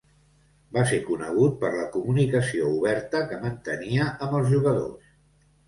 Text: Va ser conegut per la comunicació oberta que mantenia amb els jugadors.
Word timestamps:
Va 0.77 0.85
ser 0.91 0.97
conegut 1.09 1.59
per 1.65 1.69
la 1.75 1.83
comunicació 1.97 2.71
oberta 2.79 3.23
que 3.29 3.39
mantenia 3.47 4.11
amb 4.11 4.37
els 4.41 4.53
jugadors. 4.59 5.17